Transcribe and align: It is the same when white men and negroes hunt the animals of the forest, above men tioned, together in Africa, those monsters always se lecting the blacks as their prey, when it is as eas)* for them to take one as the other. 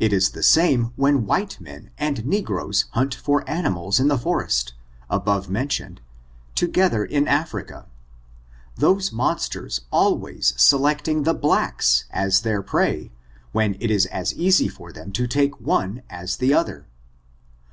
It 0.00 0.12
is 0.12 0.30
the 0.30 0.42
same 0.42 0.92
when 0.96 1.24
white 1.24 1.60
men 1.60 1.90
and 1.98 2.26
negroes 2.26 2.86
hunt 2.94 3.16
the 3.24 3.44
animals 3.46 4.00
of 4.00 4.08
the 4.08 4.18
forest, 4.18 4.74
above 5.08 5.48
men 5.48 5.68
tioned, 5.68 5.98
together 6.56 7.04
in 7.04 7.28
Africa, 7.28 7.86
those 8.74 9.12
monsters 9.12 9.82
always 9.92 10.52
se 10.56 10.78
lecting 10.78 11.22
the 11.22 11.32
blacks 11.32 12.06
as 12.10 12.40
their 12.40 12.60
prey, 12.60 13.12
when 13.52 13.76
it 13.78 13.92
is 13.92 14.06
as 14.06 14.34
eas)* 14.34 14.68
for 14.72 14.90
them 14.90 15.12
to 15.12 15.28
take 15.28 15.60
one 15.60 16.02
as 16.10 16.38
the 16.38 16.52
other. 16.52 16.88